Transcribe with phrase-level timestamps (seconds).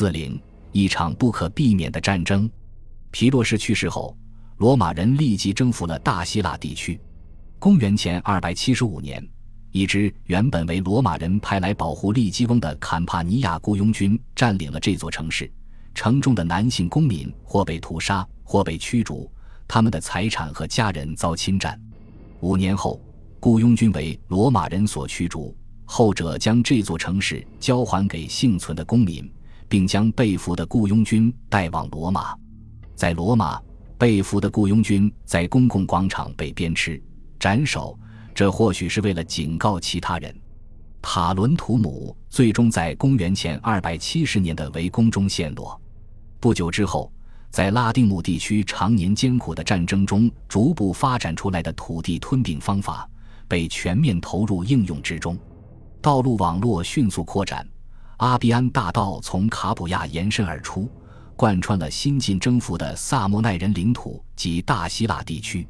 [0.00, 0.40] 四零，
[0.72, 2.50] 一场不可避免的战争。
[3.10, 4.16] 皮洛士去世后，
[4.56, 6.98] 罗马人立即征服了大希腊地区。
[7.58, 9.22] 公元前二百七十五年，
[9.72, 15.52] 一支原本为罗马人派来保护利基翁的坎帕尼亚雇佣军占领了这座城市。
[15.94, 19.30] 城中的男性公民或被屠杀，或被驱逐，
[19.68, 21.78] 他们的财产和家人遭侵占。
[22.40, 22.98] 五年后，
[23.38, 25.54] 雇佣军为罗马人所驱逐，
[25.84, 29.30] 后者将这座城市交还给幸存的公民，
[29.70, 32.36] 并将被俘的雇佣军带往罗马。
[32.94, 33.58] 在罗马，
[33.96, 37.00] 被俘的雇佣军在公共广场被鞭笞、
[37.38, 37.98] 斩首，
[38.34, 40.34] 这或许是为了警告其他人。
[41.00, 45.80] 塔伦图姆最终在公元前二百七十年的围攻中陷落。
[46.40, 47.10] 不久之后，
[47.50, 53.08] 在拉丁姆地区常年艰苦的战争中逐步发展出来的土地吞并方法
[53.48, 55.38] 被全面投入应用之中，
[56.02, 57.66] 道路网络迅速扩展，
[58.20, 60.88] 阿比安大道从卡普亚延伸而出。
[61.36, 65.66] 贯穿了新近征服的萨莫奈人领土及大希腊地区，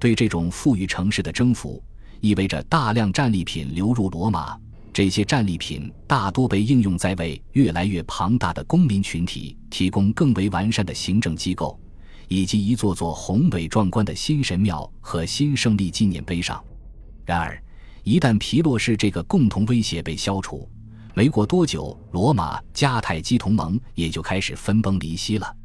[0.00, 1.82] 对这种富裕城市的征服，
[2.22, 4.58] 意味着大量战利品流入罗马。
[4.90, 11.78] 这些战利品大多被应用在为越来越庞大的公民群体提供更为完善的行政机构，
[12.26, 16.64] 以及一座座宏伟壮观的新神庙和新胜利纪念碑上。
[17.26, 17.62] 然而，
[18.02, 20.66] 一旦皮洛士这个共同威胁被消除，
[21.14, 25.56] 没过多久，罗马迦太基同盟也就开始分崩离析了。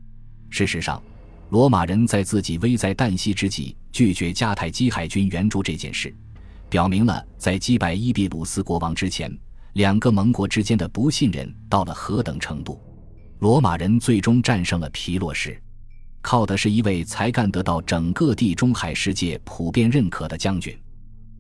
[0.50, 1.02] 事实上，
[1.50, 6.14] 罗马人在自己危在旦夕之际拒绝迦太基海军援助这件事，
[6.70, 9.32] 表明了在击败伊比鲁斯国王之前，
[9.74, 12.82] 两个盟国之间的不信任到了何等程度。
[13.40, 15.58] 罗马人最终战胜了皮洛士，
[16.22, 20.78] 靠的是一位才干得到整个地中海世界普遍认可的将军。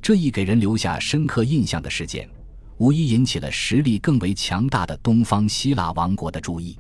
[0.02, 2.30] 这一给人留下深刻印象的事件。
[2.78, 6.78] 无疑引起了实力更为强大的东方希腊王国的注意。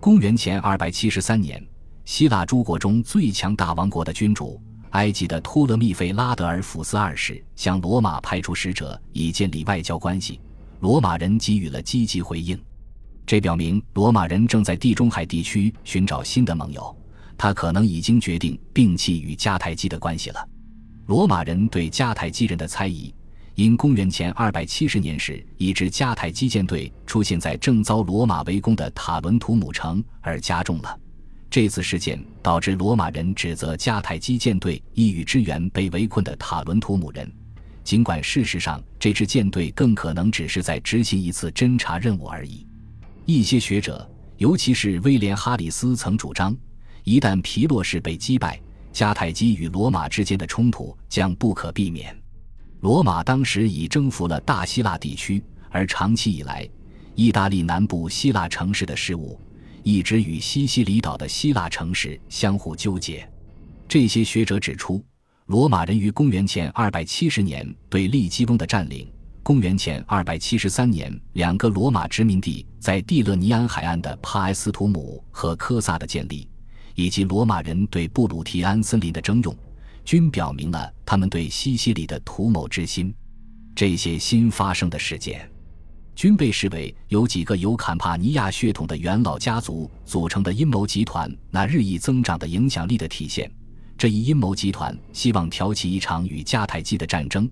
[0.00, 1.64] 公元前二百七十三年，
[2.04, 10.40] 希腊诸国中最强大王国的君主埃及的托勒密费拉德尔福斯二世向罗马派出使者以建立外交关系，
[10.80, 12.60] 罗马人给予了积极回应。
[13.24, 16.96] 这表明罗马人正在地中海地区寻找新的盟友，
[17.36, 20.48] 他可能已经决定摒弃与迦太基的关系了。
[21.06, 23.14] 罗马人对迦太基人的猜疑。
[23.58, 30.96] 因公元前二百七十年时，一支迦太基舰队出现在正遭罗马围攻的塔伦图姆城而加重了。
[31.50, 37.28] 这次事件导致罗马人指责迦太基舰队意欲支援被围困的塔伦图姆人，
[37.82, 42.64] 尽管事实上这支舰队更可能只是在执行一次侦察任务而已。
[43.26, 46.56] 一些学者，尤其是威廉·哈里斯，曾主张，
[47.02, 48.60] 一旦皮洛士被击败，
[48.92, 52.16] 迦太基与罗马之间的冲突将不可避免。
[52.80, 56.68] 罗马当时已征服了大希腊地区，而长期以来，
[57.16, 59.38] 意大利南部希腊城市的事务
[59.82, 63.28] 一直与西西里岛的希腊城市相互纠结。
[63.88, 65.02] 这些学者指出，
[65.46, 69.10] 罗马人于公元前270年对利基翁的占领，
[69.42, 76.48] 公元前273年两个罗马殖民地在蒂勒尼安海岸的帕埃斯图姆和科萨的建立，
[76.94, 79.56] 以及罗马人对布鲁提安森林的征用。
[80.08, 83.14] 均表明了他们对西西里的图谋之心。
[83.74, 85.46] 这些新发生的事件，
[86.14, 93.52] 均被视为由几个有坎帕尼亚血统的元老家族组成的阴谋集团那日益增长的影响力的体现。
[93.98, 97.46] 这一阴谋集团希望挑起一场与迦太基的战争，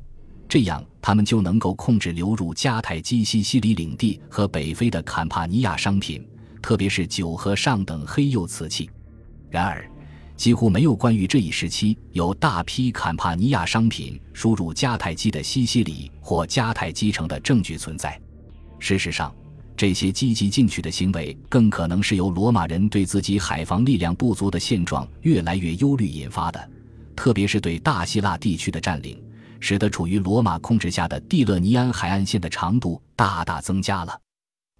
[0.48, 6.26] 这样他们就能够控制流入迦太基西西里领地和北非的坎帕尼亚商品，
[6.62, 8.88] 特别是酒和上等黑釉瓷器。
[9.50, 9.86] 然而，
[10.36, 18.20] 几乎没有关于这一时期有大批坎帕尼亚商品输入迦太基的西西里或迦太基城的证据存在。
[18.78, 19.34] 事实上，
[19.74, 26.70] 这些积极进取的行为更可能是由罗马人对自己海防力量不足的现状越来越忧虑引发的，
[27.16, 29.18] 特别是对大希腊地区的占领，
[29.58, 34.20] 使得处于罗马控制下的蒂勒尼安海岸线的长度大大增加了。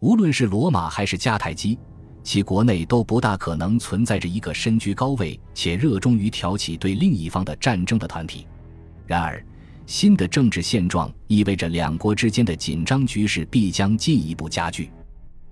[0.01, 1.79] 无论是罗马还是迦太基。
[2.27, 8.49] 其国内都不大可能存在着一个身居高位且热衷于挑起对另一方的战争的团体。
[9.07, 9.41] 然而，
[9.87, 14.91] 新的政治现状意味着两国之间的紧张局势必将进一步加剧。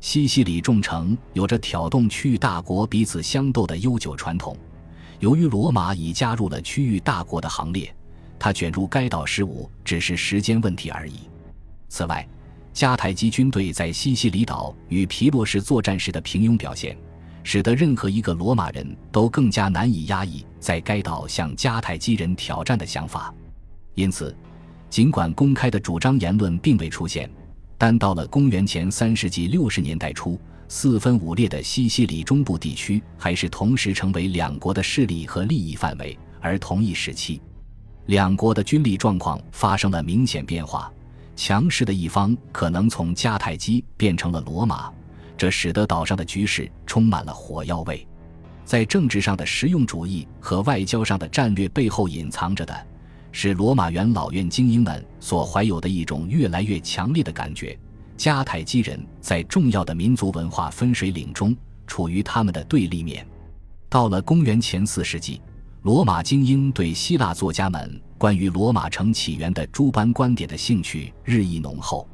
[0.00, 4.56] 西西里众城有着挑动区域大国彼此相斗的悠久传统。
[5.20, 7.94] 由于罗马已加入了区域大国的行列，
[8.36, 11.20] 它卷入该岛事务只是时间问题而已。
[11.88, 12.28] 此外，
[12.74, 16.96] 迦太基军队在西西里岛与皮洛士作战时的平庸表现，
[17.44, 23.32] 使得任何一个罗马人都更加难以压抑在该岛向迦太基人挑战的想法。
[23.94, 24.36] 因此，
[24.90, 27.30] 尽管公开的主张言论并未出现，
[27.78, 30.36] 但到了公元前三世纪六十年代初，
[30.66, 36.18] 四分五裂的西西里中部地区，还是同时成为两国的势力和利益范围。
[36.40, 37.40] 而同一时期，
[38.06, 40.92] 两国的军力状况发生了明显变化，
[41.36, 44.92] 强势的一方可能从迦太基变成了罗马，
[45.36, 48.06] 这使得岛上的局势充满了火药味。
[48.64, 52.86] 在政治上的实用主义和外交上的战略背后隐藏着的，
[53.30, 57.78] 是罗马元老院精英们所怀有的一种越来越强烈的感觉：
[58.16, 61.54] 迦太基人在重要的民族文化分水岭中
[61.86, 63.26] 处于他们的对立面。
[63.90, 65.42] 到了公元前四世纪，
[65.84, 72.08] 罗马精英对希腊作家们关于罗马城起源的诸般观点的兴趣日益浓厚。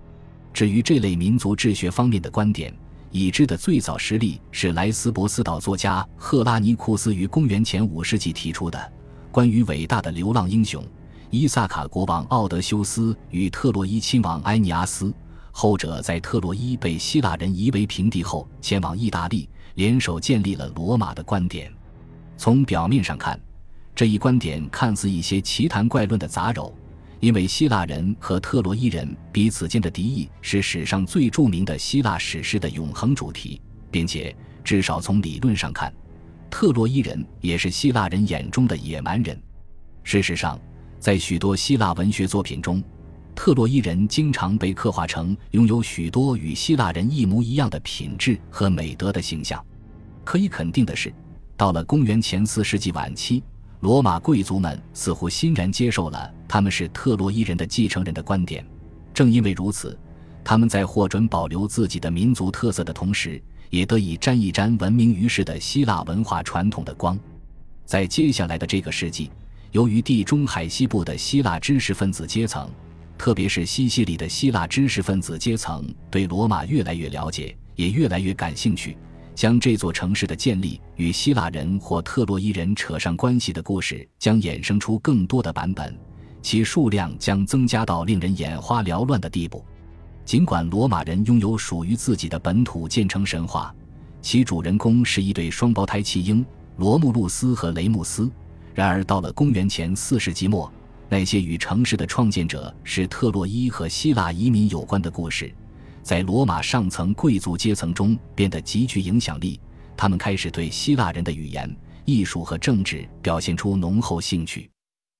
[0.53, 2.75] 至于这类民族志学方面的观点，
[3.13, 8.93] 已知的最早实例是莱斯博斯岛作家赫拉尼库斯于公元前五世纪提出的
[9.31, 10.85] 关于伟大的流浪英雄
[11.31, 15.15] 伊萨卡国王奥德修斯与特洛伊亲王埃尼阿斯，
[15.53, 21.73] 后者在特洛伊被希腊人夷为平地后，前往意大利，联手建立了罗马的观点。
[22.37, 23.39] 从表面上看，
[23.95, 26.73] 这一观点看似一些奇谈怪论的杂糅。
[27.21, 33.61] 因为希腊人和特洛伊人彼此间的敌意是史上最著名的希腊史诗的永恒主题，
[33.91, 34.35] 并且
[34.65, 35.93] 至少从理论上看，
[36.49, 39.39] 特洛伊人也是希腊人眼中的野蛮人。
[40.03, 40.59] 事实上，
[40.99, 42.83] 在许多希腊文学作品中，
[43.35, 49.63] 特洛伊人经常被刻画成拥有许多与希腊人一模一样的品质和美德的形象。
[50.25, 51.13] 可以肯定的是，
[51.55, 53.43] 到了公元前四世纪晚期。
[53.81, 58.65] 罗马贵族们似乎欣然接受了他们是特洛伊人的继承人的观点，
[59.15, 59.99] 正因为如此，
[60.45, 67.19] 他们在获准保留自己的民族特色的同时，也得以沾一沾闻名于世的希腊文化传统的光。
[67.87, 69.31] 在接下来的这个世纪，
[69.73, 72.69] 由于地中海西部的希腊知识分子阶层，
[73.17, 78.95] 特别是西西里的希腊知识分子阶层，对罗马越来越了解，也越来越感兴趣。
[79.41, 85.99] 将这座城市的建立与希腊人或特洛伊人扯上关系的故事将衍生出更多的版本，
[86.43, 89.65] 其数量将增加到令人眼花缭乱的地步。
[90.27, 93.75] 尽管罗马人拥有属于自己的本土建成神话，
[94.21, 96.45] 其主人公是一对双胞胎弃婴
[96.77, 98.31] 罗慕路斯和雷穆斯，
[98.75, 100.71] 然而到了公元前四世纪末，
[101.09, 105.51] 那些与城市的创建者是特洛伊和希腊移民有关的故事。
[106.11, 109.61] 在罗马上层贵族阶层中变得极具影响力，
[109.97, 111.73] 他们开始对希腊人的语言、
[112.05, 114.69] 艺术和政治表现出浓厚兴趣。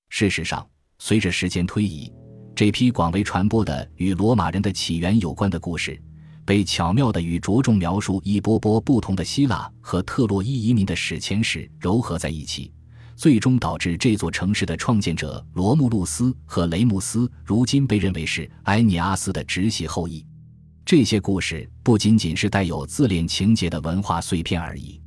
[0.09, 0.67] 事实上，
[0.99, 2.11] 随着时间推移，
[2.53, 5.97] 这批广为传播的与罗马人的起源有关的故事，
[6.43, 12.69] 被巧妙地与着重描述一波波不同的希腊和特洛伊移民的史前史糅合在一起，
[13.15, 20.25] 最终导致这座城市的创建者罗慕路斯和雷穆斯如今被认为是埃尼阿斯的直系后裔。
[20.83, 24.99] 这些故事不仅仅是带有自恋情节的文化碎片而已，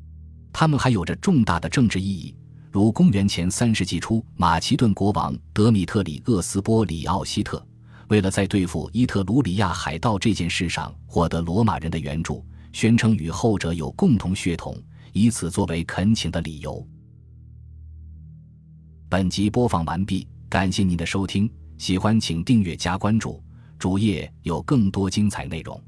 [0.52, 2.34] 它们还有着重大的政治意义。
[2.70, 7.64] 如公元前三世纪初，马其顿国王德米特里厄斯波里奥西特
[8.08, 14.80] 为了在对付伊特鲁里亚海盗这件事上获得罗马人的援助，宣称与后者有共同血统，
[15.12, 16.86] 以此作为恳请的理由。
[19.08, 23.43] 本集播放完毕，感谢您的收听，喜欢请订阅加关注。
[23.78, 25.80] 主页有更多精彩内容。